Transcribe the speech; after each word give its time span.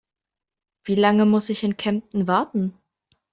Wie 0.83 0.95
lange 0.95 1.27
muss 1.27 1.49
ich 1.49 1.61
in 1.61 1.77
Kempten 1.77 2.27
warten? 2.27 2.73